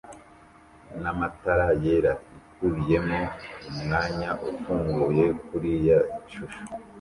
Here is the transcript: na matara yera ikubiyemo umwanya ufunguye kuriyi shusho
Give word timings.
na 1.01 1.11
matara 1.19 1.67
yera 1.83 2.13
ikubiyemo 2.37 3.19
umwanya 3.69 4.29
ufunguye 4.49 5.25
kuriyi 5.45 5.95
shusho 6.31 6.61